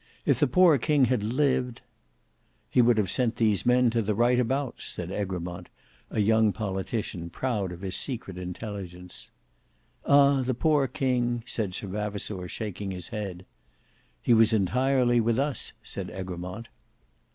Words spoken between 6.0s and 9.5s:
a young politician, proud of his secret intelligence.